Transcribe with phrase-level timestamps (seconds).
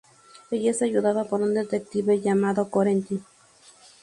[0.49, 3.23] Ella es ayudada por un detective llamado "Corentin".